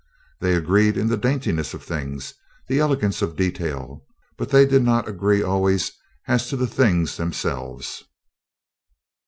They 0.39 0.55
agreed 0.55 0.97
in 0.97 1.09
the 1.09 1.15
daintiness 1.15 1.75
of 1.75 1.83
things, 1.83 2.33
the 2.67 2.79
elegance 2.79 3.21
of 3.21 3.35
detail; 3.35 4.03
but 4.35 4.49
they 4.49 4.65
did 4.65 4.81
not 4.81 5.07
agree 5.07 5.43
always 5.43 5.91
as 6.27 6.49
to 6.49 6.57
the 6.57 6.65
things 6.65 7.17
themselves. 7.17 8.03